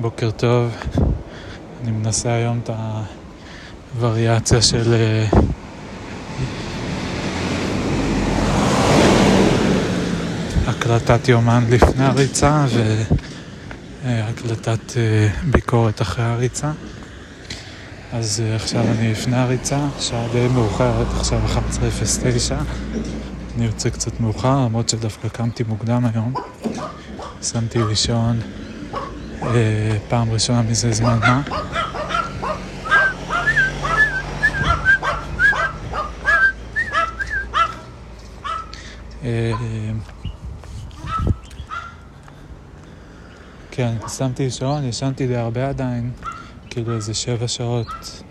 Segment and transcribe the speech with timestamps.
[0.00, 0.74] בוקר טוב.
[1.82, 2.70] אני מנסה היום את
[3.94, 5.26] הווריאציה של אה,
[10.66, 12.66] הקלטת יומן לפני הריצה
[14.04, 16.72] והקלטת אה, ביקורת אחרי הריצה.
[18.12, 22.54] אז אה, עכשיו אני לפני הריצה, שעה די מאוחרת, עכשיו 11:09.
[23.56, 26.34] אני יוצא קצת מאוחר, למרות שדווקא קמתי מוקדם היום.
[27.42, 28.40] שמתי לישון
[30.08, 31.42] פעם ראשונה מזה זמן מה.
[39.24, 39.52] אה,
[43.70, 46.10] כן, שמתי לישון, ישנתי די הרבה עדיין,
[46.70, 48.22] כאילו איזה שבע שעות,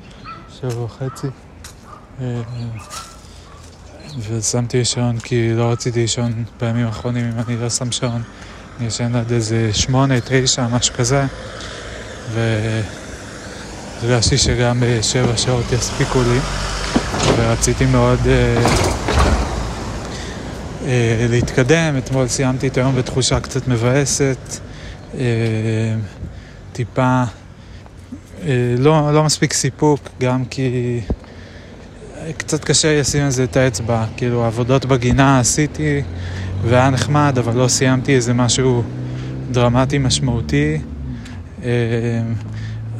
[0.49, 1.27] שבע וחצי.
[2.21, 2.41] אה,
[4.20, 8.21] ושמתי לישון כי לא רציתי לישון בימים האחרונים אם אני לא שם שעון.
[8.80, 11.26] אני ישן עד איזה שמונה, תשע, משהו כזה.
[14.04, 16.40] והרגשתי שגם שבע שעות יספיקו לי.
[17.37, 18.65] ורציתי מאוד אה,
[20.85, 21.98] אה, להתקדם.
[21.98, 24.60] אתמול סיימתי את היום בתחושה קצת מבאסת.
[25.18, 25.24] אה,
[26.74, 27.24] טיפה,
[28.43, 31.02] אה, לא, לא מספיק סיפוק, גם כי
[32.37, 34.05] קצת קשה לשים לזה את האצבע.
[34.18, 36.02] כאילו, עבודות בגינה עשיתי.
[36.62, 38.84] והיה נחמד, אבל לא סיימתי איזה משהו
[39.52, 40.77] דרמטי משמעותי.
[41.64, 41.70] אה,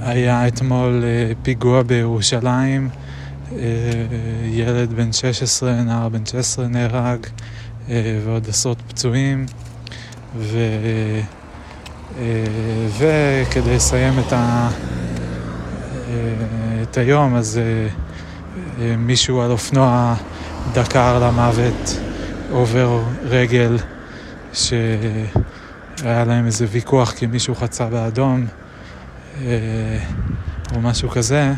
[0.02, 2.90] היה אתמול אה, פיגוע בירושלים,
[3.52, 3.58] אה,
[4.46, 7.20] ילד בן 16, נער בן 16 נהרג,
[8.26, 9.46] ועוד עשרות פצועים.
[10.38, 10.58] ו...
[12.98, 14.70] וכדי לסיים את, ה...
[16.82, 17.60] את היום, אז
[18.98, 20.16] מישהו על אופנוע
[20.74, 22.00] דקר למוות
[22.52, 23.78] עובר רגל
[24.54, 25.26] שהיה
[26.04, 28.46] להם איזה ויכוח כי מישהו חצה באדום
[29.42, 30.00] אה,
[30.76, 31.54] או משהו כזה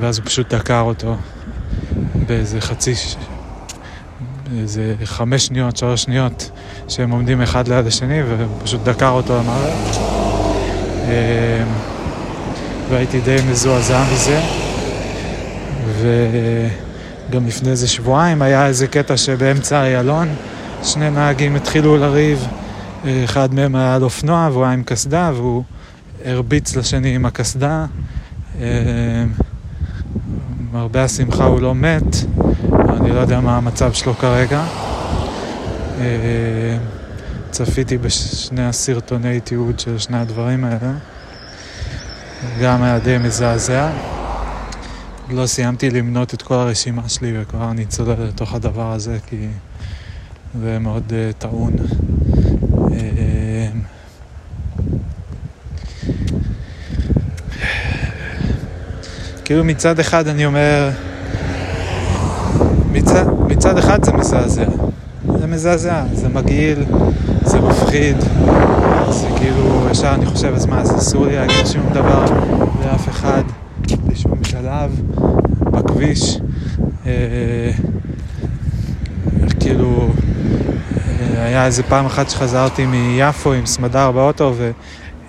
[0.00, 1.16] ואז הוא פשוט דקר אותו
[2.26, 2.94] באיזה חצי,
[4.58, 6.50] איזה חמש שניות, שלוש שניות
[6.88, 9.96] שהם עומדים אחד ליד השני ופשוט דקר אותו למוות
[11.08, 11.64] אה,
[12.90, 14.40] והייתי די מזועזע מזה
[15.86, 16.08] ו...
[17.30, 20.28] גם לפני איזה שבועיים היה איזה קטע שבאמצע איילון
[20.82, 22.46] שני נהגים התחילו לריב,
[23.24, 25.64] אחד מהם היה על אופנוע והוא היה עם קסדה והוא
[26.24, 27.86] הרביץ לשני עם הקסדה.
[28.60, 29.24] אה,
[30.94, 32.16] השמחה הוא לא מת,
[32.88, 34.64] אני לא יודע מה המצב שלו כרגע.
[36.00, 36.76] אה,
[37.50, 40.92] צפיתי בשני הסרטוני תיעוד של שני הדברים האלה.
[42.62, 44.13] גם היה די מזעזע.
[45.28, 49.46] לא סיימתי למנות את כל הרשימה שלי וכבר אני צולל לתוך הדבר הזה כי
[50.60, 51.72] זה מאוד uh, טעון.
[52.68, 52.94] Uh,
[59.44, 60.90] כאילו מצד אחד אני אומר,
[62.92, 64.66] מצד, מצד אחד זה מזעזע.
[65.38, 66.84] זה מזעזע, זה מגעיל,
[67.42, 68.16] זה מפחיד,
[69.10, 72.24] זה כאילו, ישר אני חושב, אז מה, זה אסור לי להגיד שום דבר
[72.84, 73.42] לאף אחד.
[74.14, 75.13] בשום שלב
[75.84, 76.38] בכביש.
[77.06, 77.70] אה,
[79.60, 80.08] כאילו,
[80.96, 84.54] אה, היה איזה פעם אחת שחזרתי מיפו עם סמדר באוטו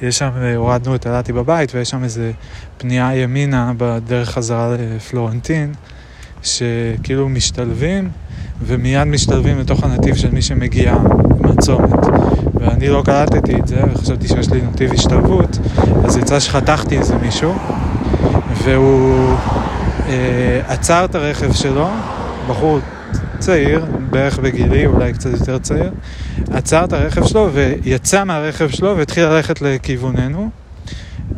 [0.01, 2.31] ויש שם, אה, הורדנו את אלעתי בבית ויש שם איזה
[2.77, 5.73] פנייה ימינה בדרך חזרה לפלורנטין
[6.43, 8.09] שכאילו משתלבים
[8.61, 10.95] ומיד משתלבים לתוך הנתיב של מי שמגיע
[11.39, 12.05] מהצומת
[12.53, 15.57] ואני לא קלטתי את זה וחשבתי שיש לי נתיב השתלבות
[16.05, 17.53] אז יצא שחתכתי איזה מישהו
[18.63, 19.35] והוא
[20.67, 21.89] עצר את הרכב שלו,
[22.47, 22.79] בחור
[23.39, 25.91] צעיר, בערך בגילי, אולי קצת יותר צעיר,
[26.51, 30.49] עצר את הרכב שלו ויצא מהרכב שלו והתחיל ללכת לכיווננו.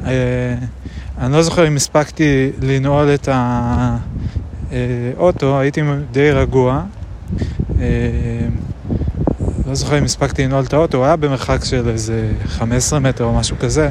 [0.05, 0.11] אה,
[1.21, 3.29] אני לא זוכר אם הספקתי לנעול את
[4.71, 6.81] האוטו, הייתי די רגוע.
[7.79, 7.85] אה,
[9.67, 13.33] לא זוכר אם הספקתי לנעול את האוטו, הוא היה במרחק של איזה 15 מטר או
[13.33, 13.89] משהו כזה.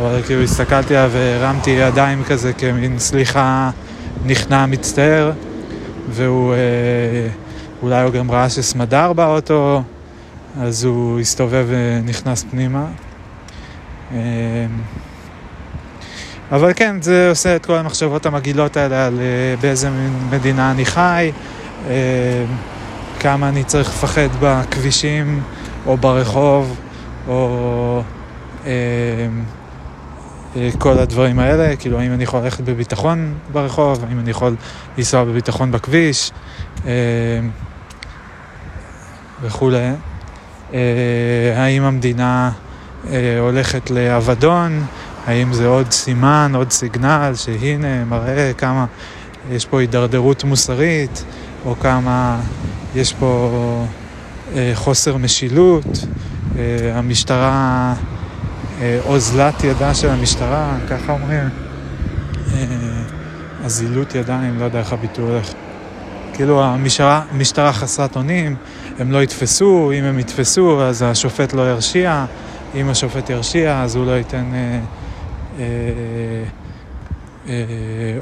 [0.00, 3.70] אבל כאילו הסתכלתי עליו והרמתי ידיים כזה כמין סליחה
[4.24, 5.32] נכנע מצטער
[6.10, 6.58] והוא אה,
[7.82, 9.82] אולי הוא גם ראה שסמדר באוטו
[10.60, 12.86] אז הוא הסתובב ונכנס פנימה.
[14.12, 14.18] אה,
[16.52, 19.90] אבל כן, זה עושה את כל המחשבות המגעילות האלה על אה, באיזה
[20.30, 21.32] מדינה אני חי,
[23.20, 25.42] כמה אני צריך לפחד בכבישים
[25.86, 26.76] או ברחוב,
[27.28, 28.02] או
[30.78, 34.56] כל הדברים האלה, כאילו האם אני יכול ללכת בביטחון ברחוב, האם אני יכול
[34.98, 36.32] לנסוע בביטחון בכביש?
[36.86, 36.90] אה,
[39.42, 39.90] וכולי.
[40.74, 40.78] אה,
[41.56, 42.50] האם המדינה
[43.10, 44.84] אה, הולכת לאבדון,
[45.26, 48.86] האם זה עוד סימן, עוד סיגנל, שהנה מראה כמה
[49.50, 51.24] יש פה הידרדרות מוסרית,
[51.66, 52.40] או כמה
[52.94, 53.50] יש פה
[54.54, 55.86] אה, חוסר משילות,
[56.58, 58.19] אה, המשטרה, אה,
[59.06, 61.48] אוזלת ידה של המשטרה, ככה אומרים,
[62.54, 62.66] אה,
[63.64, 65.52] אזילות ידיים, לא יודע איך הביטוי הולך.
[66.34, 68.56] כאילו המשטרה, המשטרה חסרת אונים,
[68.98, 72.24] הם לא יתפסו, אם הם יתפסו אז השופט לא ירשיע,
[72.74, 74.80] אם השופט ירשיע אז הוא לא ייתן אה,
[75.58, 75.64] אה,
[77.48, 77.54] אה,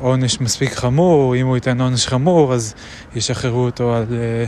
[0.00, 2.74] עונש מספיק חמור, אם הוא ייתן עונש חמור אז
[3.16, 4.44] ישחררו אותו על, אה,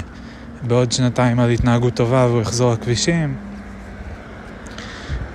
[0.63, 3.50] בעוד שנתיים על התנהגות טובה והוא יחזור לכבישים.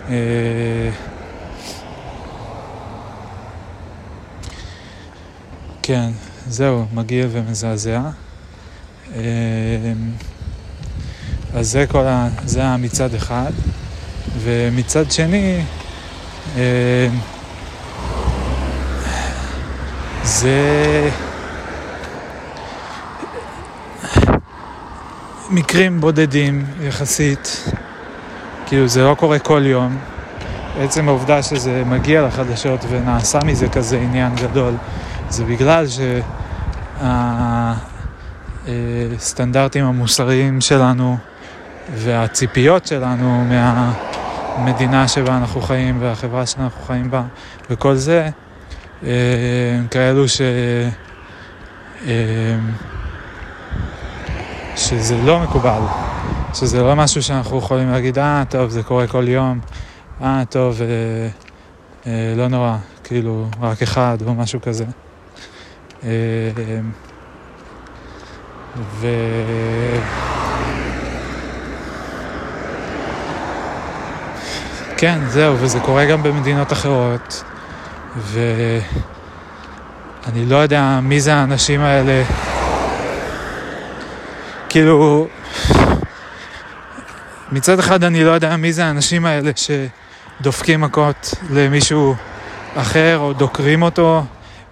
[0.09, 0.89] אה,
[5.81, 6.09] כן,
[6.47, 8.01] זהו, מגעיל ומזעזע.
[9.15, 9.21] אה,
[11.53, 12.29] אז זה כל ה...
[12.45, 13.51] זה היה מצד אחד.
[14.43, 15.61] ומצד שני,
[16.57, 17.07] אה,
[20.23, 21.09] זה
[25.49, 27.69] מקרים בודדים יחסית,
[28.65, 29.97] כאילו זה לא קורה כל יום.
[30.79, 34.73] עצם העובדה שזה מגיע לחדשות ונעשה מזה כזה עניין גדול,
[35.29, 35.85] זה בגלל
[39.17, 41.17] שהסטנדרטים המוסריים שלנו
[41.95, 43.45] והציפיות שלנו
[44.57, 47.23] מהמדינה שבה אנחנו חיים והחברה שאנחנו חיים בה
[47.69, 48.29] וכל זה,
[49.01, 50.41] הם כאלו ש...
[54.75, 55.81] שזה לא מקובל,
[56.55, 59.59] שזה לא משהו שאנחנו יכולים להגיד, אה, טוב, זה קורה כל יום,
[60.21, 60.87] אה, טוב, אה,
[62.07, 64.85] אה, לא נורא, כאילו, רק אחד או משהו כזה.
[66.03, 66.09] אה,
[68.77, 69.07] ו...
[74.97, 77.43] כן, זהו, וזה קורה גם במדינות אחרות,
[78.17, 78.85] ואני
[80.45, 82.23] לא יודע מי זה האנשים האלה.
[84.69, 85.27] כאילו,
[87.51, 92.15] מצד אחד אני לא יודע מי זה האנשים האלה שדופקים מכות למישהו
[92.75, 94.23] אחר או דוקרים אותו.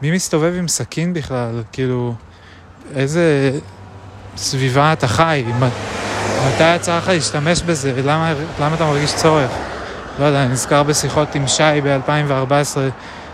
[0.01, 1.63] מי מסתובב עם סכין בכלל?
[1.71, 2.15] כאילו,
[2.95, 3.51] איזה
[4.37, 5.43] סביבה אתה חי?
[6.47, 7.93] מתי יצא לך להשתמש בזה?
[8.05, 9.51] למה, למה אתה מרגיש צורך?
[10.19, 12.77] לא יודע, אני נזכר בשיחות עם שי ב-2014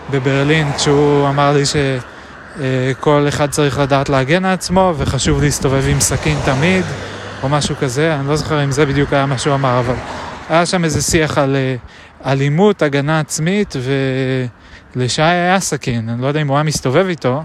[0.10, 6.38] בברלין, כשהוא אמר לי שכל אחד צריך לדעת להגן על עצמו וחשוב להסתובב עם סכין
[6.46, 6.86] תמיד,
[7.44, 9.96] או משהו כזה, אני לא זוכר אם זה בדיוק היה מה שהוא אמר, אבל
[10.50, 11.76] היה שם איזה שיח על אה,
[12.32, 13.76] אלימות, הגנה עצמית,
[14.96, 17.44] ולשי היה סכין, אני לא יודע אם הוא היה מסתובב איתו,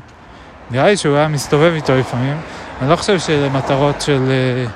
[0.70, 2.36] נראה לי שהוא היה מסתובב איתו לפעמים,
[2.82, 4.66] אני לא חושב שלמטרות של אה,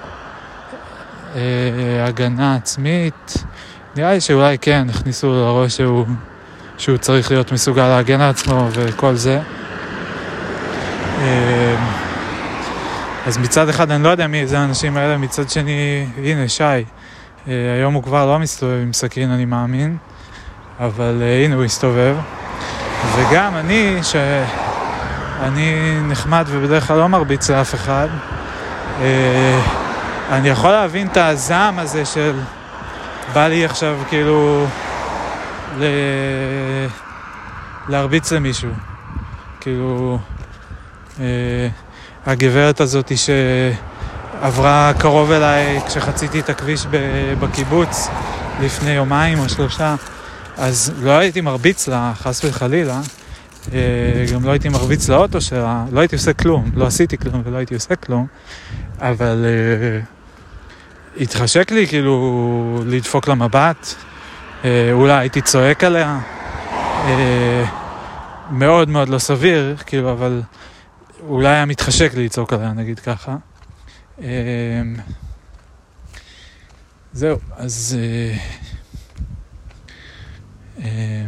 [1.36, 3.44] אה, הגנה עצמית,
[3.96, 6.06] נראה לי שאולי כן, הכניסו לו לראש שהוא,
[6.78, 9.40] שהוא צריך להיות מסוגל להגן על עצמו וכל זה.
[11.18, 11.57] אמ,
[13.26, 16.82] אז מצד אחד אני לא יודע מי זה האנשים האלה, מצד שני, הנה שי, אה,
[17.76, 19.96] היום הוא כבר לא מסתובב עם סכין אני מאמין,
[20.80, 22.16] אבל אה, הנה הוא הסתובב.
[23.16, 28.08] וגם אני, שאני נחמד ובדרך כלל לא מרביץ לאף אחד,
[29.00, 29.60] אה,
[30.30, 32.40] אני יכול להבין את הזעם הזה של
[33.34, 34.66] בא לי עכשיו כאילו
[35.78, 35.84] ל...
[37.88, 38.70] להרביץ למישהו.
[39.60, 40.18] כאילו,
[42.26, 46.86] הגברת הזאת שעברה קרוב אליי כשחציתי את הכביש
[47.40, 48.08] בקיבוץ
[48.60, 49.94] לפני יומיים או שלושה,
[50.56, 53.00] אז לא הייתי מרביץ לה, חס וחלילה.
[53.72, 53.78] אה,
[54.34, 57.74] גם לא הייתי מרביץ לאוטו שלה, לא הייתי עושה כלום, לא עשיתי כלום ולא הייתי
[57.74, 58.26] עושה כלום,
[59.00, 59.44] אבל...
[59.46, 60.00] אה,
[61.20, 63.94] התחשק לי כאילו לדפוק לה מבט,
[64.64, 66.18] אה, אולי הייתי צועק עליה,
[67.06, 67.64] אה,
[68.50, 70.42] מאוד מאוד לא סביר, כאילו, אבל
[71.20, 73.36] אולי היה מתחשק לי לצעוק עליה, נגיד ככה.
[74.22, 74.82] אה,
[77.12, 77.98] זהו, אז...
[78.00, 78.36] אה,
[80.84, 81.24] אה,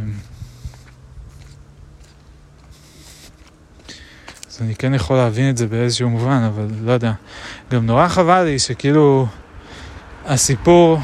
[4.49, 7.13] אז אני כן יכול להבין את זה באיזשהו מובן, אבל לא יודע.
[7.71, 9.27] גם נורא חבל לי שכאילו...
[10.25, 10.99] הסיפור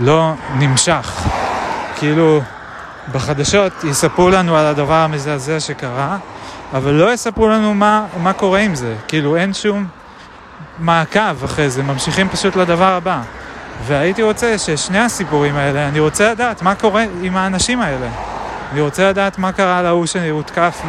[0.00, 1.28] לא נמשך.
[1.96, 2.40] כאילו,
[3.12, 6.18] בחדשות יספרו לנו על הדבר המזעזע שקרה,
[6.72, 8.94] אבל לא יספרו לנו מה, מה קורה עם זה.
[9.08, 9.86] כאילו, אין שום
[10.78, 13.22] מעקב אחרי זה, ממשיכים פשוט לדבר הבא.
[13.86, 18.08] והייתי רוצה ששני הסיפורים האלה, אני רוצה לדעת מה קורה עם האנשים האלה.
[18.72, 20.82] אני רוצה לדעת מה קרה להוא שהותקף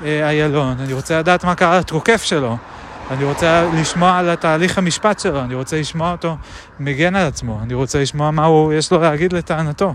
[0.00, 2.56] באיילון, אני רוצה לדעת מה קרה לתוקף שלו.
[3.10, 6.36] אני רוצה לשמוע על התהליך המשפט שלו, אני רוצה לשמוע אותו
[6.80, 9.94] מגן על עצמו, אני רוצה לשמוע מה הוא, יש לו להגיד לטענתו.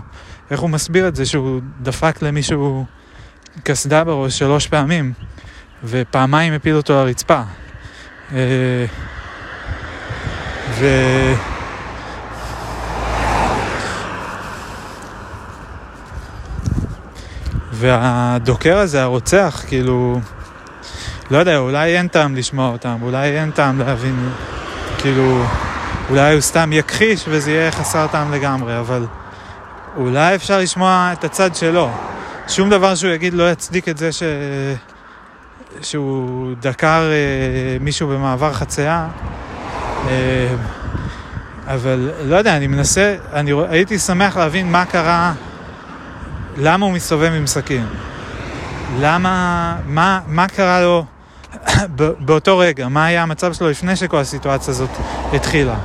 [0.50, 2.84] איך הוא מסביר את זה שהוא דפק למישהו
[3.62, 5.12] קסדה בראש שלוש פעמים,
[5.84, 7.42] ופעמיים הפיל אותו לרצפה.
[8.34, 8.84] אה,
[10.70, 10.86] ו...
[17.72, 20.20] והדוקר הזה, הרוצח, כאילו,
[21.30, 24.30] לא יודע, אולי אין טעם לשמוע אותם, אולי אין טעם להבין,
[24.98, 25.44] כאילו,
[26.10, 29.06] אולי הוא סתם יכחיש וזה יהיה חסר טעם לגמרי, אבל
[29.96, 31.90] אולי אפשר לשמוע את הצד שלו.
[32.50, 34.22] שום דבר שהוא יגיד לא יצדיק את זה ש...
[35.82, 39.08] שהוא דקר אה, מישהו במעבר חצייה.
[40.08, 40.54] אה,
[41.66, 45.32] אבל לא יודע, אני מנסה, אני הייתי שמח להבין מה קרה,
[46.56, 47.86] למה הוא מסתובב עם סכין.
[48.98, 51.04] למה, מה, מה קרה לו
[52.26, 54.90] באותו רגע, מה היה המצב שלו לפני שכל הסיטואציה הזאת
[55.32, 55.76] התחילה.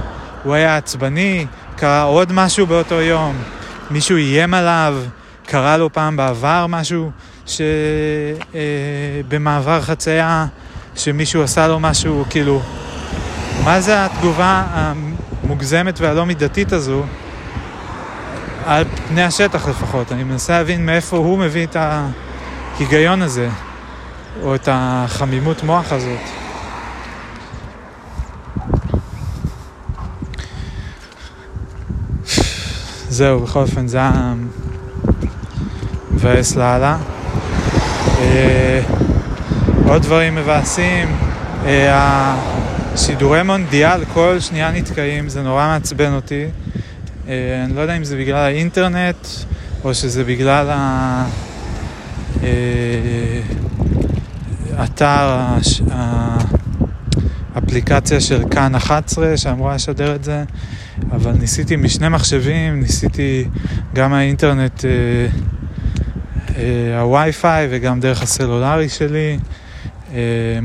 [0.44, 1.46] הוא היה עצבני,
[1.76, 3.36] קרה עוד משהו באותו יום,
[3.92, 4.96] מישהו איים עליו,
[5.46, 7.12] קרה לו פעם בעבר משהו
[9.26, 10.46] שבמעבר אה, חצייה,
[10.96, 12.62] שמישהו עשה לו משהו, כאילו,
[13.64, 17.04] מה זה התגובה המוגזמת והלא מידתית הזו,
[18.66, 20.12] על פני השטח לפחות.
[20.12, 23.50] אני מנסה להבין מאיפה הוא מביא את ההיגיון הזה,
[24.44, 26.20] או את החמימות מוח הזאת.
[33.10, 34.34] זהו, בכל אופן זה היה
[36.26, 36.98] מבאס לאללה.
[38.20, 38.82] אה,
[39.88, 41.08] עוד דברים מבאסים,
[41.66, 42.36] אה,
[42.94, 46.46] השידורי מונדיאל כל שנייה נתקעים, זה נורא מעצבן אותי.
[47.28, 49.28] אה, אני לא יודע אם זה בגלל האינטרנט
[49.84, 50.70] או שזה בגלל
[54.78, 55.38] האתר,
[57.56, 60.44] האפליקציה של כאן 11 שאמורה לשדר את זה,
[61.12, 63.48] אבל ניסיתי משני מחשבים, ניסיתי
[63.94, 64.86] גם האינטרנט,
[67.00, 69.38] הווי-פיי וגם דרך הסלולרי שלי.
[70.10, 70.12] Um,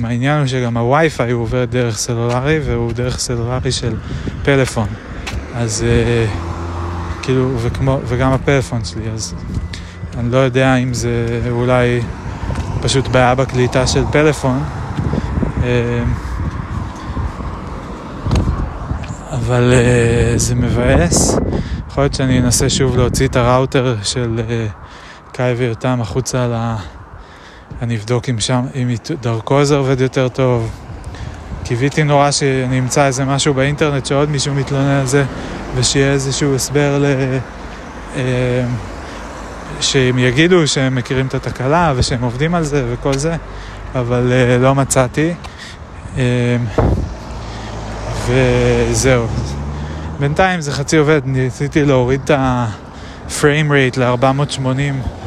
[0.05, 3.95] העניין הוא שגם הווי-פיי הוא עובר דרך סלולרי והוא דרך סלולרי של
[4.45, 4.87] פלאפון.
[5.55, 9.35] אז uh, כאילו, וכמו, וגם הפלאפון שלי, אז
[10.19, 12.01] אני לא יודע אם זה אולי
[12.83, 14.63] פשוט בעיה בקליטה של פלאפון.
[19.33, 19.73] אבל
[20.37, 21.39] זה מבאס.
[21.89, 24.41] יכול להיות שאני אנסה שוב להוציא את הראוטר של
[25.33, 26.75] קאי ויותם החוצה ל...
[27.83, 28.89] אני אבדוק אם שם, אם
[29.21, 30.71] דרכו זה עובד יותר טוב.
[31.65, 35.25] קיוויתי נורא שאני אמצא איזה משהו באינטרנט שעוד מישהו מתלונן על זה
[35.75, 37.05] ושיהיה איזשהו הסבר ל...
[38.17, 38.65] אה,
[39.81, 43.37] שהם יגידו שהם מכירים את התקלה ושהם עובדים על זה וכל זה,
[43.95, 45.35] אבל אה, לא מצאתי.
[46.19, 46.57] אה,
[48.27, 49.27] וזהו.
[50.21, 55.20] בינתיים זה חצי עובד, ניסיתי להוריד את ה-frame rate ל-480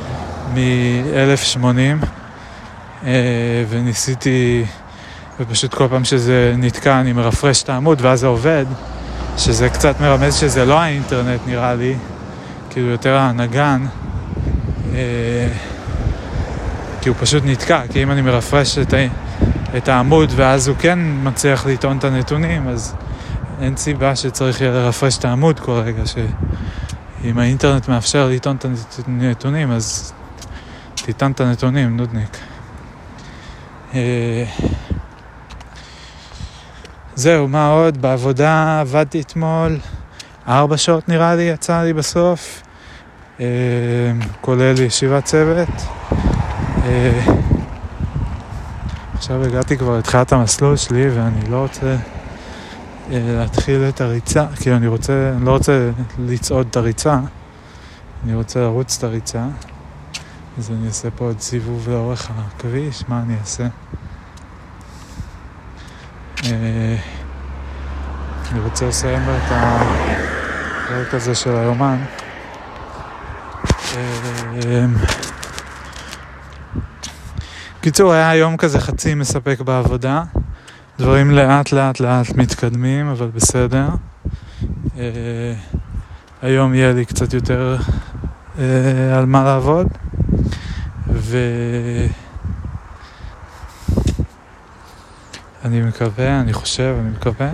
[0.55, 2.05] מ-1080.
[3.05, 4.65] אה, וניסיתי,
[5.39, 8.65] ופשוט כל פעם שזה נתקע אני מרפרש את העמוד ואז זה עובד,
[9.37, 11.95] שזה קצת מרמז שזה לא האינטרנט נראה לי,
[12.69, 13.85] כאילו יותר הנגן,
[14.93, 15.47] אה,
[17.01, 18.93] כי הוא פשוט נתקע, כי אם אני מרפרש את.
[19.77, 22.95] את העמוד ואז הוא כן מצליח לטעון את הנתונים, אז
[23.61, 28.65] אין סיבה שצריך יהיה לרפרש את העמוד כל רגע, שאם האינטרנט מאפשר לטעון את
[29.07, 30.13] הנתונים, אז
[31.05, 32.37] תטען את הנתונים, נודניק.
[33.93, 34.45] אה,
[37.15, 38.01] זהו, מה עוד?
[38.01, 39.77] בעבודה עבדתי אתמול,
[40.47, 42.61] ארבע שעות נראה לי יצא לי בסוף,
[43.39, 43.45] אה,
[44.41, 45.69] כולל ישיבת צוות.
[46.85, 47.21] אה,
[49.13, 51.95] עכשיו הגעתי כבר לתחילת המסלול שלי ואני לא רוצה
[53.11, 57.19] להתחיל את הריצה, כי אני רוצה, אני לא רוצה לצעוד את הריצה,
[58.23, 59.43] אני רוצה לרוץ את הריצה.
[60.57, 63.67] אז אני אעשה פה עוד סיבוב לאורך הכביש, מה אני אעשה?
[66.43, 66.95] אה,
[68.51, 71.97] אני רוצה לסיים את הפרק הזה של היומן.
[73.95, 74.85] אה,
[77.81, 80.23] קיצור, היה יום כזה חצי מספק בעבודה.
[80.99, 83.87] דברים לאט לאט לאט מתקדמים, אבל בסדר.
[84.97, 85.53] אה,
[86.41, 87.77] היום יהיה לי קצת יותר
[89.17, 89.87] על מה לעבוד.
[95.63, 97.49] ואני מקווה, אני חושב, אני מקווה.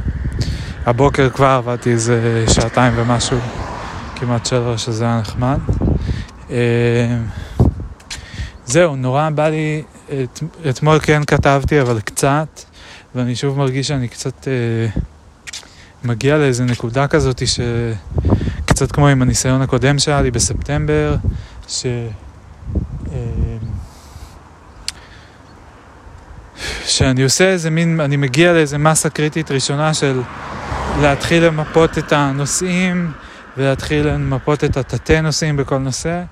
[0.85, 3.37] הבוקר כבר עבדתי איזה שעתיים ומשהו,
[4.15, 5.59] כמעט שלוש, שזה היה נחמד.
[6.49, 7.17] אה,
[8.65, 12.61] זהו, נורא בא לי, את, אתמול כן כתבתי, אבל קצת,
[13.15, 14.87] ואני שוב מרגיש שאני קצת אה,
[16.03, 21.15] מגיע לאיזה נקודה כזאת שקצת כמו עם הניסיון הקודם שהיה לי בספטמבר,
[21.67, 21.85] ש...
[23.11, 23.48] אה,
[26.89, 30.21] שאני עושה איזה מין, אני מגיע לאיזה מסה קריטית ראשונה של
[31.01, 33.11] להתחיל למפות את הנושאים
[33.57, 36.23] ולהתחיל למפות את התתי נושאים בכל נושא,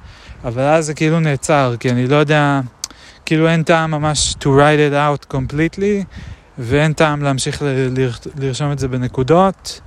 [0.43, 2.59] אבל אז זה כאילו נעצר, כי אני לא יודע,
[3.25, 6.05] כאילו אין טעם ממש to write it out completely,
[6.57, 7.89] ואין טעם להמשיך ל-
[8.39, 9.81] לרשום את זה בנקודות,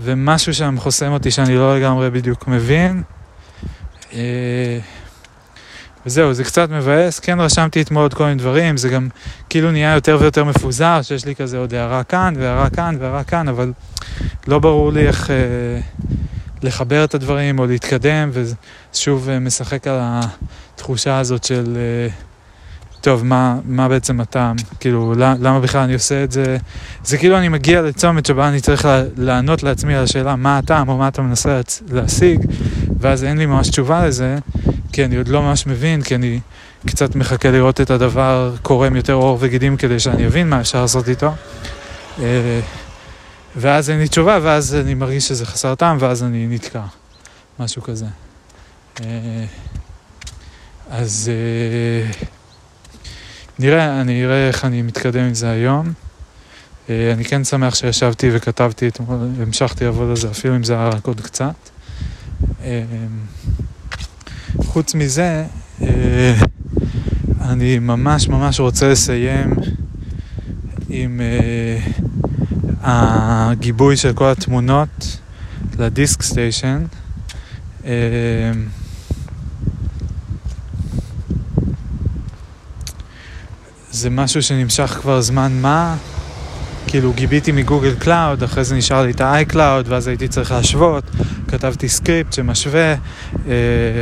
[0.00, 3.02] ומשהו שם חוסם אותי שאני לא לגמרי בדיוק מבין.
[6.06, 9.08] וזהו, זה קצת מבאס, כן רשמתי אתמול עוד כל מיני דברים, זה גם
[9.48, 13.48] כאילו נהיה יותר ויותר מפוזר, שיש לי כזה עוד הערה כאן והערה כאן והערה כאן,
[13.48, 13.72] אבל
[14.46, 15.36] לא ברור לי איך אה,
[16.62, 18.30] לחבר את הדברים או להתקדם,
[18.92, 22.12] ושוב אה, משחק על התחושה הזאת של, אה,
[23.00, 24.56] טוב, מה, מה בעצם הטעם?
[24.80, 26.56] כאילו, למה בכלל אני עושה את זה?
[27.04, 30.96] זה כאילו אני מגיע לצומת שבה אני צריך לענות לעצמי על השאלה מה הטעם או
[30.98, 31.60] מה אתה מנסה
[31.92, 32.40] להשיג,
[33.00, 34.38] ואז אין לי ממש תשובה לזה.
[34.92, 36.40] כי אני עוד לא ממש מבין, כי אני
[36.86, 41.08] קצת מחכה לראות את הדבר קורם יותר עור וגידים כדי שאני אבין מה אפשר לעשות
[41.08, 41.32] איתו.
[42.18, 42.60] אה,
[43.56, 46.82] ואז אין לי תשובה, ואז אני מרגיש שזה חסר טעם, ואז אני נתקע.
[47.58, 48.06] משהו כזה.
[49.00, 49.44] אה,
[50.90, 52.12] אז אה,
[53.58, 55.92] נראה, אני אראה איך אני מתקדם עם זה היום.
[56.88, 61.06] אני כן שמח שישבתי וכתבתי אתמול, המשכתי לעבוד על זה, אפילו אם זה היה רק
[61.06, 61.54] עוד קצת.
[64.58, 65.44] חוץ מזה,
[65.82, 66.34] אה,
[67.40, 69.54] אני ממש ממש רוצה לסיים
[70.88, 71.78] עם אה,
[72.82, 75.18] הגיבוי של כל התמונות
[75.78, 76.84] ל-DiskStation.
[77.84, 77.90] אה,
[83.90, 85.96] זה משהו שנמשך כבר זמן מה.
[86.86, 91.04] כאילו גיביתי מ-Google Cloud, אחרי זה נשאר לי את ה-iCloud, ואז הייתי צריך להשוות,
[91.50, 92.96] כתבתי סקריפט שמשווה, אה,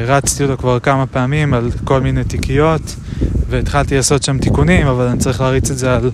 [0.07, 2.97] הרצתי אותו כבר כמה פעמים על כל מיני תיקיות,
[3.49, 6.11] והתחלתי לעשות שם תיקונים, אבל אני צריך להריץ את זה על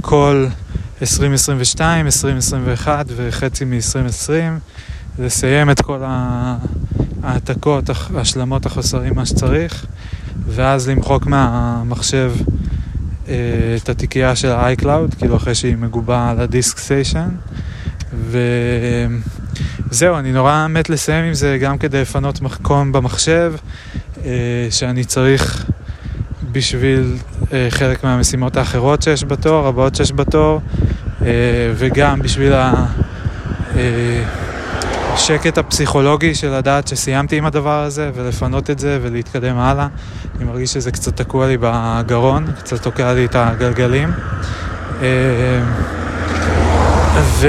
[0.00, 0.46] כל
[1.02, 4.30] 2022, 2021 וחצי מ-2020,
[5.18, 6.00] לסיים את כל
[7.22, 9.86] ההעתקות, השלמות החוסרים, מה שצריך,
[10.46, 12.32] ואז למחוק מהמחשב
[13.28, 13.34] אה,
[13.82, 17.28] את התיקייה של ה-iCloud, כאילו אחרי שהיא מגובה על ה-DiskStation.
[19.90, 23.54] וזהו, אני נורא מת לסיים עם זה גם כדי לפנות מקום במחשב,
[24.24, 24.30] אה,
[24.70, 25.66] שאני צריך
[26.52, 27.16] בשביל
[27.52, 30.60] אה, חלק מהמשימות האחרות שיש בתור, הבאות שיש בתור,
[31.74, 32.52] וגם בשביל
[35.12, 39.88] השקט הפסיכולוגי של לדעת שסיימתי עם הדבר הזה ולפנות את זה ולהתקדם הלאה.
[40.36, 44.12] אני מרגיש שזה קצת תקוע לי בגרון, קצת תוקע לי את הגלגלים.
[45.02, 45.06] אה,
[47.40, 47.48] ו...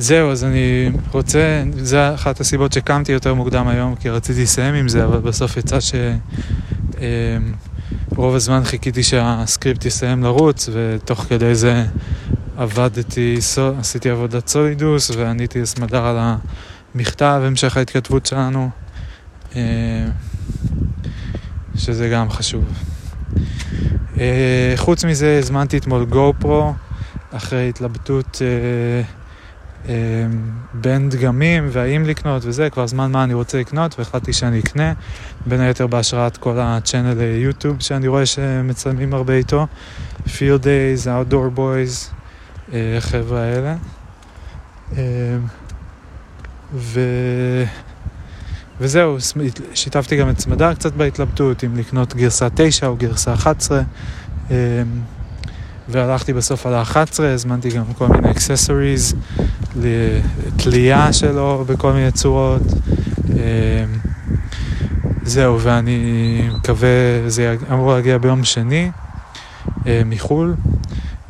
[0.00, 4.88] זהו, אז אני רוצה, זה אחת הסיבות שקמתי יותר מוקדם היום, כי רציתי לסיים עם
[4.88, 5.94] זה, אבל בסוף יצא ש...
[7.00, 7.38] אה,
[8.16, 11.84] רוב הזמן חיכיתי שהסקריפט יסיים לרוץ, ותוך כדי זה
[12.56, 13.38] עבדתי,
[13.78, 16.36] עשיתי עבודת סולידוס, ועניתי לסמדר על
[16.94, 18.70] המכתב, המשך ההתכתבות שלנו.
[19.56, 20.06] אה,
[21.76, 22.64] שזה גם חשוב.
[24.18, 26.74] אה, חוץ מזה, הזמנתי אתמול גו פרו,
[27.32, 29.19] אחרי התלבטות אה,
[30.74, 34.92] בין דגמים והאם לקנות וזה, כבר זמן מה אני רוצה לקנות, והחלטתי שאני אקנה,
[35.46, 39.66] בין היתר בהשראת כל הצ'אנל יוטיוב שאני רואה שמצלמים הרבה איתו,
[40.26, 42.12] Field Days, Outdoor Boys,
[42.72, 43.76] החבר'ה האלה.
[46.74, 47.00] ו...
[48.80, 49.16] וזהו,
[49.74, 53.82] שיתפתי גם את סמדר קצת בהתלבטות, אם לקנות גרסה 9 או גרסה 11,
[54.50, 54.54] אמ,
[55.90, 59.14] והלכתי בסוף על ה-11, הזמנתי גם כל מיני אקססוריז,
[59.76, 62.62] לתלייה שלו בכל מיני צורות.
[63.28, 63.36] אמ,
[65.22, 66.88] זהו, ואני מקווה,
[67.26, 68.90] זה אמור להגיע ביום שני
[69.86, 70.54] אה, מחו"ל.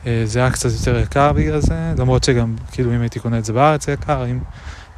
[0.07, 3.45] אה, זה היה קצת יותר יקר בגלל זה, למרות שגם, כאילו, אם הייתי קונה את
[3.45, 4.39] זה בארץ זה יקר, אם,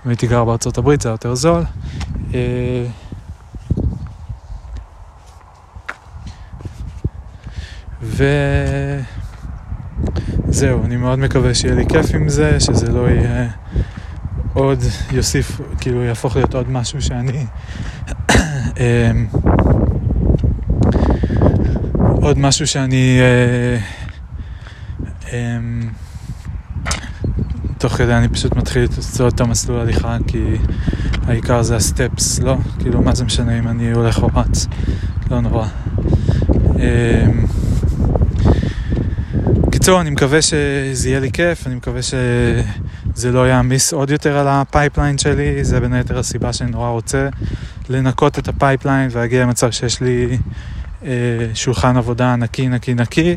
[0.05, 1.62] אם הייתי גר בארצות הברית זה היה יותר זול.
[2.35, 2.87] אה,
[10.53, 13.49] וזהו, אני מאוד מקווה שיהיה לי כיף עם זה, שזה לא יהיה
[14.55, 14.79] עוד,
[15.12, 17.47] יוסיף, כאילו יהפוך להיות עוד משהו שאני...
[18.81, 19.27] אמ,
[21.97, 23.19] עוד משהו שאני...
[23.21, 23.79] אה,
[25.33, 25.88] אמ,
[27.79, 30.45] תוך כדי אני פשוט מתחיל לצעוד את המסלול הליכה כי
[31.27, 32.57] העיקר זה ה-steps, לא?
[32.79, 34.67] כאילו מה זה משנה אם אני הולך או רץ,
[35.31, 35.67] לא נורא.
[39.83, 44.47] בקיצור, אני מקווה שזה יהיה לי כיף, אני מקווה שזה לא יעמיס עוד יותר על
[44.49, 47.29] ה-pipeline שלי, זה בין היתר הסיבה שאני נורא רוצה
[47.88, 50.38] לנקות את ה-pipeline ולהגיע למצב שיש לי
[51.05, 51.11] אה,
[51.55, 53.37] שולחן עבודה נקי, נקי, נקי,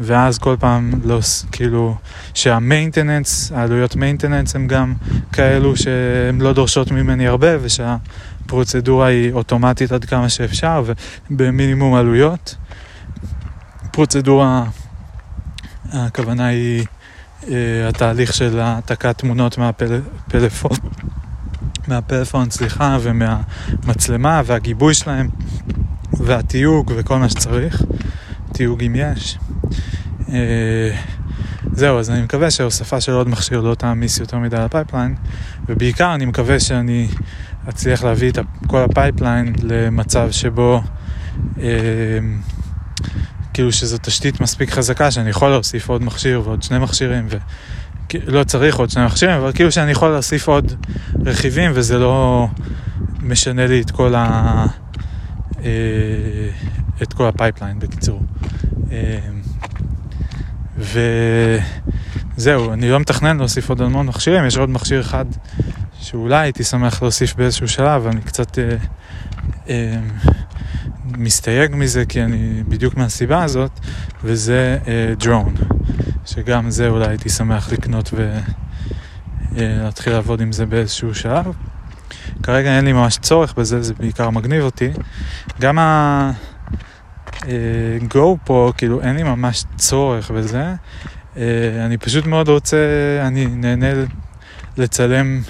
[0.00, 1.18] ואז כל פעם, לא,
[1.52, 1.96] כאילו,
[2.34, 4.94] שהמיינטננס, העלויות מיינטננס הם גם
[5.32, 10.84] כאלו שהן לא דורשות ממני הרבה, ושהפרוצדורה היא אוטומטית עד כמה שאפשר,
[11.30, 12.54] ובמינימום עלויות.
[13.90, 14.64] פרוצדורה,
[15.92, 16.84] הכוונה היא
[17.42, 17.46] uh,
[17.88, 20.76] התהליך של העתקת תמונות מהפלאפון,
[21.88, 25.28] מהפלאפון, סליחה, ומהמצלמה והגיבוי שלהם
[26.12, 27.82] והתיוג וכל מה שצריך,
[28.52, 29.38] תיוג אם יש.
[30.20, 30.32] Uh,
[31.72, 35.14] זהו, אז אני מקווה שההוספה של עוד מכשיר לא תעמיס יותר מדי על ה-pipeline,
[35.68, 37.08] ובעיקר אני מקווה שאני
[37.68, 40.80] אצליח להביא את כל ה-pipeline למצב שבו
[41.56, 41.60] uh,
[43.52, 47.26] כאילו שזו תשתית מספיק חזקה שאני יכול להוסיף עוד מכשיר ועוד שני מכשירים
[48.14, 50.86] ולא צריך עוד שני מכשירים, אבל כאילו שאני יכול להוסיף עוד
[51.24, 52.46] רכיבים וזה לא
[53.22, 54.66] משנה לי את כל ה...
[55.64, 56.50] אה,
[57.02, 58.22] את כל ה-pipeline בקיצור.
[58.92, 59.18] אה,
[62.36, 65.24] וזהו, אני לא מתכנן להוסיף עוד המון מכשירים, יש עוד מכשיר אחד
[66.00, 68.76] שאולי הייתי שמח להוסיף באיזשהו שלב, אני קצת אה,
[69.68, 70.00] אה,
[71.04, 73.70] מסתייג מזה כי אני בדיוק מהסיבה הזאת,
[74.24, 74.78] וזה
[75.18, 75.64] דרון, uh,
[76.24, 78.10] שגם זה אולי הייתי שמח לקנות
[79.52, 81.52] ולהתחיל uh, לעבוד עם זה באיזשהו שלב.
[82.42, 84.90] כרגע אין לי ממש צורך בזה, זה בעיקר מגניב אותי.
[85.60, 86.32] גם ה...
[88.08, 90.74] גו uh, פה, כאילו אין לי ממש צורך בזה.
[91.34, 91.38] Uh,
[91.86, 92.76] אני פשוט מאוד רוצה,
[93.26, 93.86] אני נהנה
[94.76, 95.40] לצלם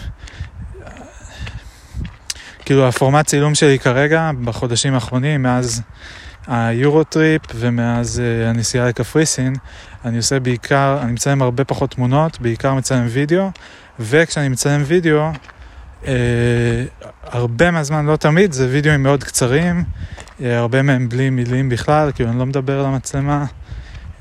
[2.64, 5.83] כאילו הפורמט צילום שלי כרגע, בחודשים האחרונים, מאז
[6.46, 9.55] היורוטריפ ומאז uh, הנסיעה לקפריסין,
[10.05, 13.51] אני עושה בעיקר, אני מצלם הרבה פחות תמונות, בעיקר מצלם וידאו,
[14.01, 15.31] וכשאני מצלם וידאו,
[16.03, 16.07] uh,
[17.22, 19.85] הרבה מהזמן, לא תמיד, זה וידאוים מאוד קצרים,
[20.38, 23.44] uh, הרבה מהם בלי מילים בכלל, כאילו אני לא מדבר למצלמה,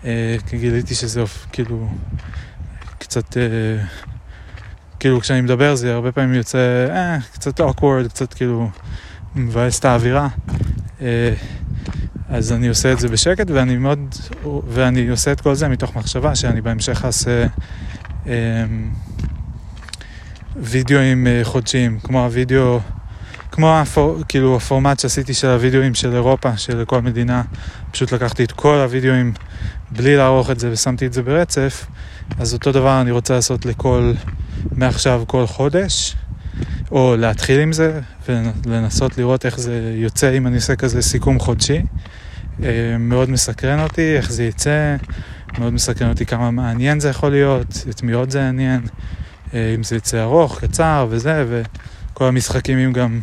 [0.01, 0.05] uh,
[0.47, 1.89] כי גיליתי שזה כאילו
[2.99, 3.33] קצת...
[3.33, 4.10] Uh,
[5.01, 8.69] כאילו כשאני מדבר זה הרבה פעמים יוצא אה, קצת awkward, קצת כאילו
[9.35, 10.27] מבאס את האווירה.
[11.01, 11.33] אה,
[12.29, 14.15] אז אני עושה את זה בשקט ואני מאוד,
[14.67, 17.45] ואני עושה את כל זה מתוך מחשבה שאני בהמשך אעשה
[18.27, 18.33] אה,
[20.55, 22.79] וידאוים אה, חודשיים, כמו הוידאו,
[23.51, 27.41] כמו הפור, כאילו הפורמט שעשיתי של הוידאוים של אירופה, של כל מדינה,
[27.91, 29.33] פשוט לקחתי את כל הוידאוים
[29.91, 31.85] בלי לערוך את זה ושמתי את זה ברצף,
[32.39, 34.13] אז אותו דבר אני רוצה לעשות לכל...
[34.71, 36.15] מעכשיו כל חודש,
[36.91, 37.99] או להתחיל עם זה
[38.65, 41.81] ולנסות לראות איך זה יוצא אם אני עושה כזה סיכום חודשי.
[42.63, 44.95] אה, מאוד מסקרן אותי איך זה יצא,
[45.59, 48.81] מאוד מסקרן אותי כמה מעניין זה יכול להיות, את מי עוד זה יעניין,
[49.53, 53.19] אה, אם זה יצא ארוך, קצר וזה, וכל המשחקים הם גם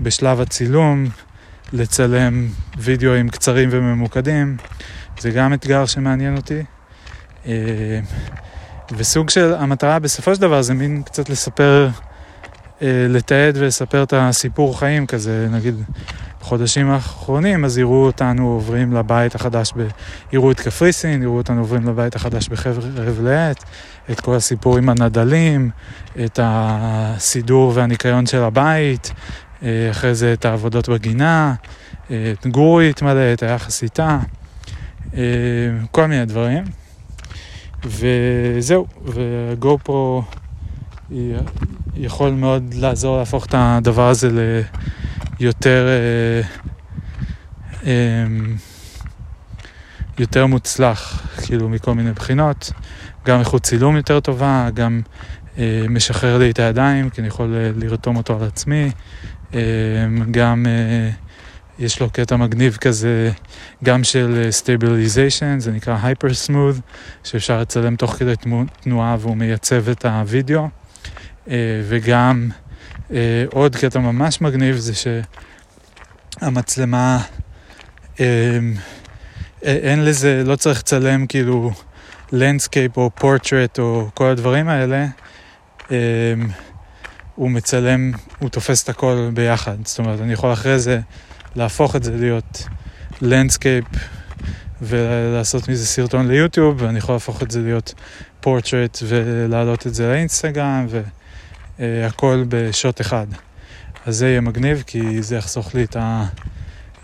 [0.00, 1.06] בשלב הצילום,
[1.72, 4.56] לצלם וידאוים קצרים וממוקדים,
[5.18, 6.62] זה גם אתגר שמעניין אותי.
[8.92, 11.88] וסוג של, המטרה בסופו של דבר זה מין קצת לספר,
[12.82, 15.74] אה, לתעד ולספר את הסיפור חיים כזה, נגיד
[16.40, 19.86] בחודשים האחרונים, אז יראו אותנו עוברים לבית החדש, ב...
[20.32, 23.64] יראו את קפריסין, יראו אותנו עוברים לבית החדש בחבל עת,
[24.10, 25.70] את כל הסיפור עם הנדלים,
[26.24, 29.12] את הסידור והניקיון של הבית,
[29.62, 31.54] אה, אחרי זה את העבודות בגינה,
[32.10, 34.18] אה, את גורי התמלא, את היחס איתה,
[35.90, 36.83] כל מיני דברים.
[37.86, 40.22] וזהו, וגו פרו
[41.96, 44.28] יכול מאוד לעזור להפוך את הדבר הזה
[45.40, 46.48] ליותר אה,
[47.86, 48.26] אה,
[50.18, 52.72] יותר מוצלח, כאילו מכל מיני בחינות,
[53.26, 55.00] גם איכות צילום יותר טובה, גם
[55.58, 58.90] אה, משחרר לי את הידיים, כי אני יכול לרתום אותו על עצמי,
[60.30, 60.66] גם
[61.78, 63.30] יש לו קטע מגניב כזה,
[63.84, 66.80] גם של stabilization, זה נקרא HyperSmooth,
[67.24, 68.34] שאפשר לצלם תוך כדי
[68.80, 70.68] תנועה והוא מייצב את הוידאו.
[71.50, 72.48] אה, וגם
[73.12, 74.92] אה, עוד קטע ממש מגניב זה
[76.40, 77.22] שהמצלמה,
[78.20, 78.58] אה,
[79.62, 81.72] אין לזה, לא צריך לצלם כאילו
[82.32, 85.06] landscape או פורטרט או כל הדברים האלה.
[87.34, 89.76] הוא מצלם, הוא תופס את הכל ביחד.
[89.84, 91.00] זאת אומרת, אני יכול אחרי זה
[91.56, 92.66] להפוך את זה להיות
[93.20, 93.84] landscape
[94.82, 97.94] ולעשות מזה סרטון ליוטיוב, ואני יכול להפוך את זה להיות
[98.40, 100.86] פורטרט ולהעלות את זה לאינסטגרם
[101.78, 103.26] והכל בשוט אחד.
[104.06, 105.96] אז זה יהיה מגניב כי זה יחסוך לי את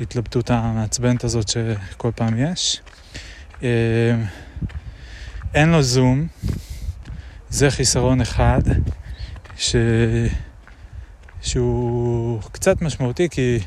[0.01, 2.81] ההתלבטות המעצבנת הזאת שכל פעם יש.
[5.55, 6.27] אין לו זום,
[7.51, 8.63] זה חיסרון אחד,
[9.57, 9.77] ש...
[11.43, 13.59] שהוא קצת משמעותי, כי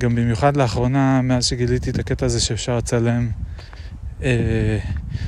[0.00, 3.30] גם במיוחד לאחרונה, מאז שגיליתי את הקטע הזה שאפשר לצלם,
[4.22, 4.78] אה,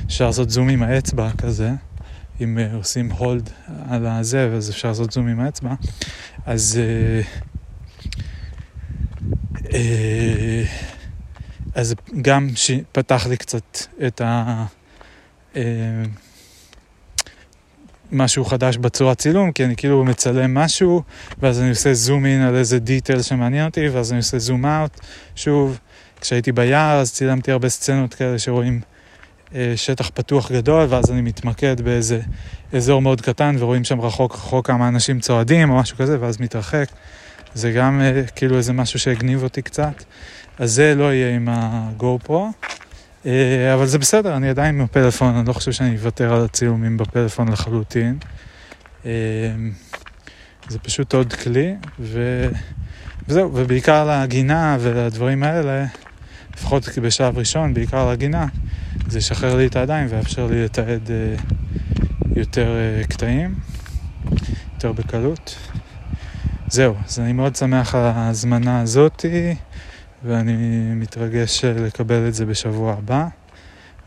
[0.06, 1.70] אפשר לעשות זום עם האצבע כזה,
[2.40, 3.50] אם אה, עושים הולד
[3.88, 5.74] על הזה, אז אפשר לעשות זום עם האצבע,
[6.46, 6.80] אז...
[9.74, 10.62] אה,
[11.74, 12.48] אז גם
[12.92, 14.64] פתח לי קצת את ה...
[18.12, 21.03] משהו חדש בצורת צילום, כי אני כאילו מצלם משהו,
[21.38, 25.01] ואז אני עושה זום אין על איזה דיטל שמעניין אותי, ואז אני עושה זום אאוט.
[25.37, 25.79] שוב,
[26.20, 28.81] כשהייתי ביער אז צילמתי הרבה סצנות כאלה שרואים
[29.55, 32.20] אה, שטח פתוח גדול, ואז אני מתמקד באיזה
[32.72, 36.87] אזור מאוד קטן, ורואים שם רחוק רחוק כמה אנשים צועדים או משהו כזה, ואז מתרחק.
[37.55, 40.05] זה גם אה, כאילו איזה משהו שהגניב אותי קצת.
[40.59, 42.51] אז זה לא יהיה עם הגו פרו.
[43.26, 46.96] אה, אבל זה בסדר, אני עדיין עם הפלאפון, אני לא חושב שאני אוותר על הצילומים
[46.96, 48.18] בפלאפון לחלוטין.
[49.06, 49.11] אה,
[50.68, 52.48] זה פשוט עוד כלי, ו...
[53.28, 55.85] וזהו, ובעיקר לגינה ולדברים האלה,
[56.54, 58.46] לפחות בשלב ראשון, בעיקר לגינה,
[59.08, 61.35] זה ישחרר לי את הידיים ויאפשר לי לתעד אה,
[62.37, 62.76] יותר
[63.08, 63.54] קטעים,
[64.74, 65.56] יותר בקלות.
[66.68, 69.54] זהו, אז אני מאוד שמח על ההזמנה הזאתי.
[70.24, 70.54] ואני
[70.94, 73.26] מתרגש לקבל את זה בשבוע הבא,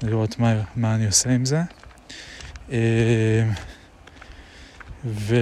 [0.03, 1.61] לראות מה, מה אני עושה עם זה.
[2.71, 3.49] אה,
[5.05, 5.35] ו...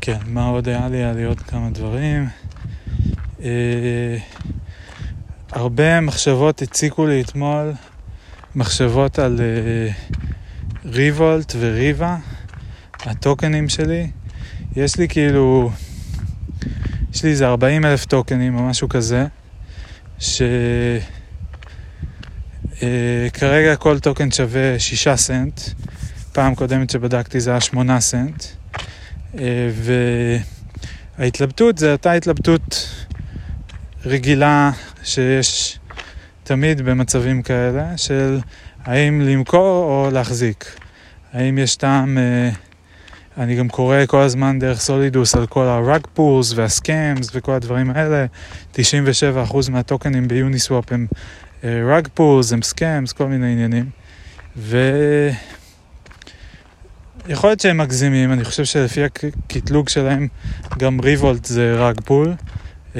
[0.00, 0.96] כן, מה עוד היה לי?
[0.96, 2.28] היה לי עוד כמה דברים.
[3.42, 4.16] אה,
[5.52, 7.72] הרבה מחשבות הציקו לי אתמול,
[8.54, 9.40] מחשבות על
[10.84, 12.16] ריבולט וריבה,
[13.00, 14.10] הטוקנים שלי.
[14.78, 15.70] יש לי כאילו,
[17.14, 19.26] יש לי איזה 40 אלף טוקנים או משהו כזה,
[20.18, 21.00] שכרגע
[23.70, 25.60] אה, כל טוקן שווה 6 סנט,
[26.32, 28.44] פעם קודמת שבדקתי זה היה 8 סנט,
[29.38, 29.70] אה,
[31.18, 32.88] וההתלבטות זה אותה התלבטות
[34.04, 34.70] רגילה
[35.04, 35.78] שיש
[36.44, 38.40] תמיד במצבים כאלה, של
[38.84, 40.64] האם למכור או להחזיק.
[41.32, 42.18] האם יש טעם...
[42.18, 42.50] אה,
[43.38, 48.26] אני גם קורא כל הזמן דרך סולידוס על כל ה-rug pools וה-scams וכל הדברים האלה.
[48.74, 48.78] 97%
[49.70, 51.06] מהטוקנים ביוניסוואפ הם
[51.60, 53.90] uh, rug pools, הם scams, כל מיני עניינים.
[54.56, 54.78] ו...
[57.28, 60.28] יכול להיות שהם מגזימים, אני חושב שלפי הקטלוג שלהם
[60.78, 62.28] גם ריבולט זה rug pool.
[62.94, 62.96] Uh,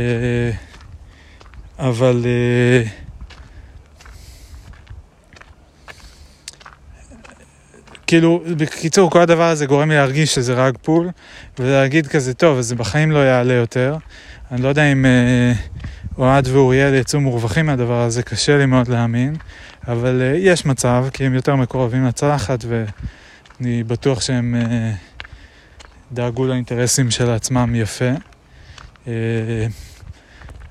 [1.79, 2.24] אבל...
[2.24, 3.08] Uh,
[8.09, 11.09] כאילו, בקיצור, כל הדבר הזה גורם לי להרגיש שזה רק פול,
[11.59, 13.97] ולהגיד כזה, טוב, אז זה בחיים לא יעלה יותר.
[14.53, 15.53] אני לא יודע אם אה,
[16.18, 19.37] אוהד ואוריאל יצאו מורווחים מהדבר הזה, קשה לי מאוד להאמין,
[19.88, 24.92] אבל אה, יש מצב, כי הם יותר מקורבים לצלחת, ואני בטוח שהם אה,
[26.12, 28.11] דאגו לאינטרסים של עצמם יפה.
[29.09, 29.12] אה,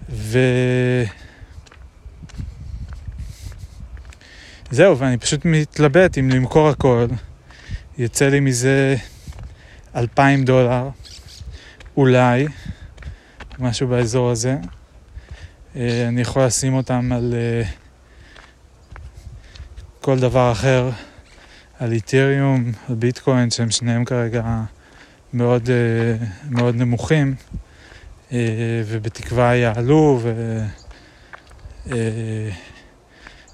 [0.10, 0.40] ו...
[4.72, 7.06] זהו, ואני פשוט מתלבט אם למכור הכל.
[8.00, 8.96] יצא לי מזה
[9.96, 10.90] אלפיים דולר,
[11.98, 12.48] אולי,
[13.60, 14.58] משהו באזור הזה.
[15.76, 17.64] אה, אני יכול לשים אותם על אה,
[20.02, 20.90] כל דבר אחר,
[21.80, 24.62] על איתריום, על ביטקוין, שהם שניהם כרגע
[25.34, 27.36] מאוד, אה, מאוד נמוכים,
[28.86, 30.22] ובתקווה יעלו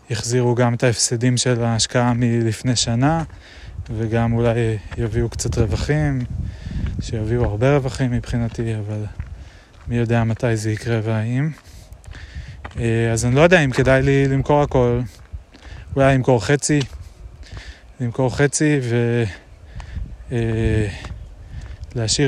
[0.10, 3.24] ויחזירו גם את ההפסדים של ההשקעה מלפני שנה.
[3.90, 6.22] וגם אולי יביאו קצת רווחים,
[7.02, 9.06] שיביאו הרבה רווחים מבחינתי, אבל
[9.88, 11.50] מי יודע מתי זה יקרה והאם.
[12.80, 15.00] אה, אז אני לא יודע אם כדאי לי למכור הכל,
[15.96, 16.80] אולי למכור חצי,
[18.00, 19.24] למכור חצי ו...
[20.32, 20.88] אה,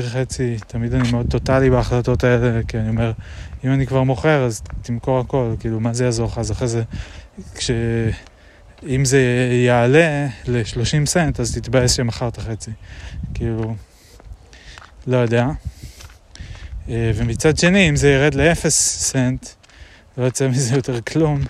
[0.08, 3.12] חצי, תמיד אני מאוד טוטאלי בהחלטות האלה, כי אני אומר,
[3.64, 6.38] אם אני כבר מוכר אז תמכור הכל, כאילו מה זה יעזור לך?
[6.38, 6.82] אז אחרי זה,
[7.54, 7.70] כש...
[8.82, 12.70] אם זה יעלה ל-30 סנט, אז תתבאס שמכרת חצי.
[13.34, 13.74] כאילו,
[15.06, 15.46] לא יודע.
[16.88, 19.46] אה, ומצד שני, אם זה ירד ל-0 סנט,
[20.18, 21.40] לא יוצא מזה יותר כלום,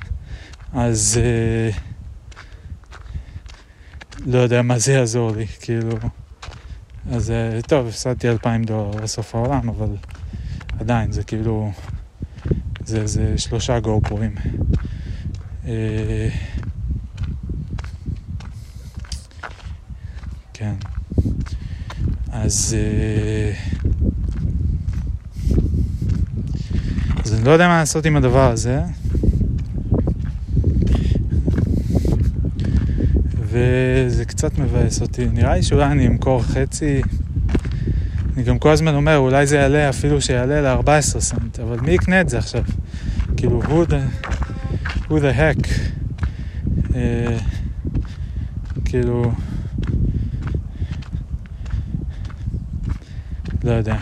[0.73, 1.71] אז אה,
[4.27, 5.99] לא יודע מה זה יעזור לי, כאילו.
[7.12, 9.97] אז אה, טוב, הפסדתי 2,000 דולר בסוף העולם, אבל
[10.81, 11.73] עדיין, זה כאילו,
[12.85, 14.35] זה, זה שלושה גו פרוים.
[20.59, 20.75] כן.
[22.33, 22.77] אז...
[22.79, 23.53] אה,
[27.25, 28.81] אז אני לא יודע מה לעשות עם הדבר הזה.
[33.35, 35.27] וזה קצת מבאס אותי.
[35.33, 37.03] נראה לי שאולי אני אמכור חצי.
[38.37, 42.21] אני גם כל הזמן אומר, אולי זה יעלה אפילו שיעלה ל-14 סנט, אבל מי יקנה
[42.21, 42.62] את זה עכשיו?
[43.37, 44.29] כאילו, who the,
[45.09, 45.69] who the heck?
[46.90, 46.95] Uh,
[48.85, 49.33] כאילו...
[53.67, 53.97] לא יודע.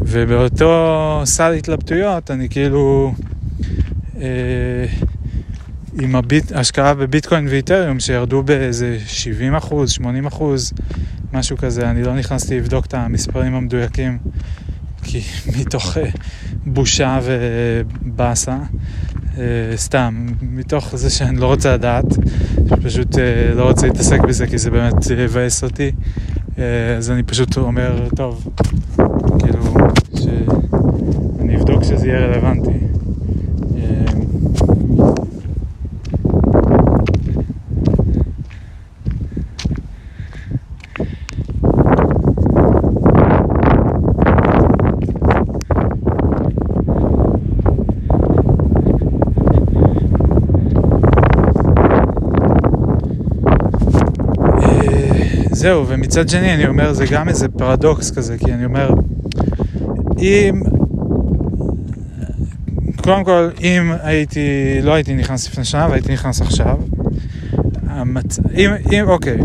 [0.00, 3.14] ובאותו סל התלבטויות אני כאילו
[4.20, 4.86] אה,
[6.00, 10.72] עם הביט, השקעה בביטקוין ואיתריום שירדו באיזה 70 אחוז, 80 אחוז,
[11.32, 14.18] משהו כזה, אני לא נכנסתי לבדוק את המספרים המדויקים
[15.02, 15.20] כי
[15.60, 16.10] מתוך אה,
[16.66, 18.58] בושה ובאסה,
[19.38, 19.42] אה,
[19.76, 22.04] סתם, מתוך זה שאני לא רוצה לדעת,
[22.82, 25.92] פשוט אה, לא רוצה להתעסק בזה כי זה באמת יבאס אותי,
[26.98, 28.48] אז אני פשוט אומר, טוב,
[29.38, 29.62] כאילו,
[30.14, 32.70] שאני אבדוק שזה יהיה רלוונטי.
[33.76, 34.04] אה,
[55.58, 58.90] זהו, ומצד שני אני אומר, זה גם איזה פרדוקס כזה, כי אני אומר,
[60.18, 60.62] אם...
[62.96, 64.40] קודם כל, אם הייתי,
[64.82, 66.78] לא הייתי נכנס לפני שנה והייתי נכנס עכשיו,
[67.86, 68.38] המצ...
[68.54, 69.38] אם, אם, אוקיי,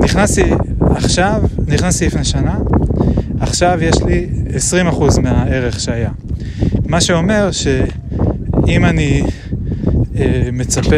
[0.00, 0.44] נכנסתי
[0.80, 2.58] עכשיו, נכנסתי לפני שנה,
[3.40, 4.28] עכשיו יש לי
[5.16, 6.10] 20% מהערך שהיה.
[6.86, 9.22] מה שאומר שאם אני
[10.16, 10.96] אה, מצפה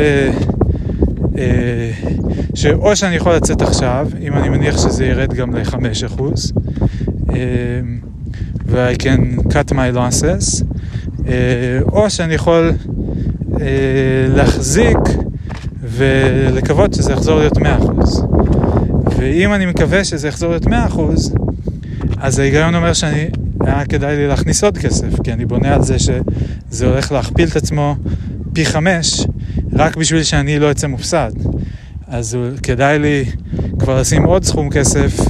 [1.39, 1.91] אה,
[2.57, 6.23] שאו שאני יכול לצאת עכשיו, אם אני מניח שזה ירד גם ל-5%,
[7.31, 7.37] אה,
[8.67, 10.65] ו-I can cut my losses,
[11.29, 12.73] אה, או שאני יכול
[14.35, 14.99] להחזיק
[15.83, 17.63] ולקוות שזה יחזור להיות 100%.
[19.17, 20.71] ואם אני מקווה שזה יחזור להיות 100%,
[22.19, 23.29] אז ההיגיון אומר שאני,
[23.61, 27.57] היה כדאי לי להכניס עוד כסף, כי אני בונה על זה שזה הולך להכפיל את
[27.57, 27.97] עצמו
[28.53, 29.27] פי חמש
[29.73, 31.31] רק בשביל שאני לא אצא מופסד.
[32.09, 33.25] אז כדאי לי
[33.79, 35.21] כבר לשים עוד סכום כסף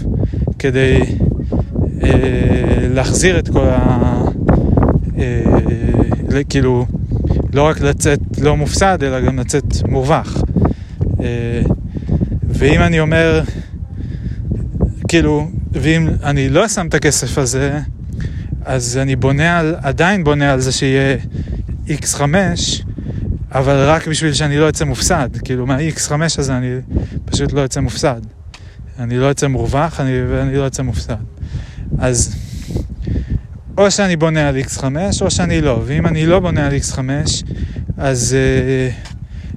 [0.59, 1.01] כדי
[2.03, 4.23] אה, להחזיר את כל ה...
[5.19, 6.87] אה, כאילו,
[7.53, 10.43] לא רק לצאת לא מופסד, אלא גם לצאת מורווח.
[11.21, 11.61] אה,
[12.49, 13.43] ואם אני אומר,
[15.09, 17.79] כאילו, ואם אני לא שם את הכסף הזה,
[18.65, 21.17] אז אני בונה על, עדיין בונה על זה שיהיה
[21.89, 22.23] x5,
[23.59, 26.75] אבל רק בשביל שאני לא אצא מופסד, כאילו מה-X5 הזה אני
[27.25, 28.21] פשוט לא אצא מופסד.
[28.99, 31.17] אני לא אצא מורווח אני, ואני לא אצא מופסד.
[31.99, 32.35] אז
[33.79, 34.85] או שאני בונה על X5
[35.21, 36.99] או שאני לא, ואם אני לא בונה על X5
[37.97, 38.91] אז אה,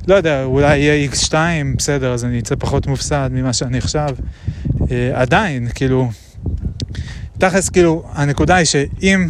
[0.08, 1.34] לא יודע, אולי יהיה X2,
[1.78, 4.10] בסדר, אז אני אצא פחות מופסד ממה שאני עכשיו.
[4.92, 6.10] אה, עדיין, כאילו,
[7.38, 9.28] תכלס, כאילו, הנקודה היא שאם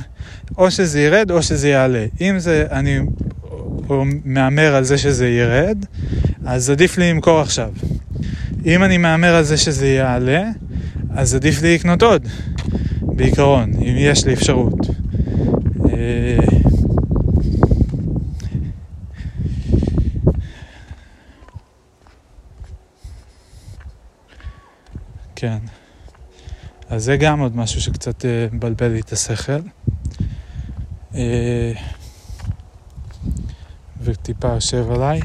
[0.58, 2.06] או שזה ירד או שזה יעלה.
[2.22, 3.00] אם זה, אני
[3.90, 5.86] או מהמר על זה שזה ירד,
[6.46, 7.72] אז עדיף לי למכור עכשיו.
[8.66, 10.44] אם אני מהמר על זה שזה יעלה,
[11.16, 12.28] אז עדיף לי לקנות עוד,
[13.02, 14.74] בעיקרון, אם יש לי אפשרות.
[15.90, 16.38] אה,
[25.36, 25.58] כן.
[26.90, 29.60] אז זה גם עוד משהו שקצת אה, מבלבל לי את השכל.
[34.02, 35.20] וטיפה יושב עליי.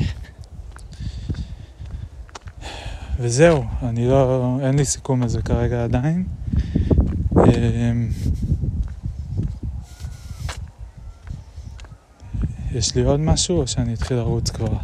[3.18, 6.26] וזהו, אני לא, אין לי סיכום לזה כרגע עדיין.
[7.36, 8.08] אמ,
[12.72, 14.76] יש לי עוד משהו או שאני אתחיל לרוץ כבר?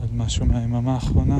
[0.00, 1.38] עוד משהו מהיממה האחרונה?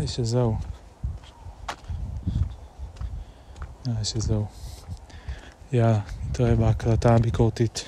[0.00, 0.56] נראה לי שזהו.
[3.86, 4.46] נראה לי שזהו.
[5.72, 7.84] יאללה, נתראה בהקלטה הביקורתית.